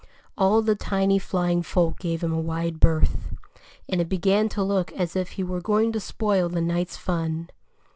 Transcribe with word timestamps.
All 0.35 0.63
the 0.63 0.73
tiny 0.73 1.19
flying 1.19 1.61
folk 1.61 1.99
gave 1.99 2.23
him 2.23 2.33
a 2.33 2.39
wide 2.39 2.79
berth. 2.79 3.35
And 3.87 4.01
it 4.01 4.09
began 4.09 4.49
to 4.49 4.63
look 4.63 4.91
as 4.93 5.15
if 5.15 5.33
he 5.33 5.43
were 5.43 5.61
going 5.61 5.91
to 5.91 5.99
spoil 5.99 6.49
the 6.49 6.59
night's 6.59 6.97
fun. 6.97 7.51